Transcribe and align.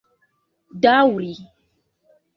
daŭri 0.85 1.33